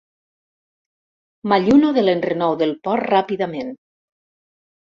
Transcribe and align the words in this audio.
M'allunyo 1.53 1.91
de 1.99 2.05
l'enrenou 2.05 2.57
del 2.63 2.75
port 2.89 3.09
ràpidament. 3.15 3.71